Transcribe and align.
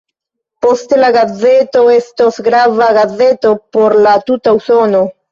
Poste 0.65 0.97
la 1.01 1.09
gazeto 1.17 1.83
estos 1.95 2.39
grava 2.47 2.87
gazeto 2.97 3.51
por 3.77 3.95
la 4.07 4.15
tuta 4.31 4.55
Usono. 4.61 5.03